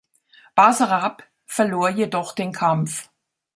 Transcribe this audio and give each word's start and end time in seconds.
Basarab 0.55 1.25
verlor 1.45 1.91
jedoch 1.91 2.33
den 2.33 2.53
Kampf. 2.53 3.07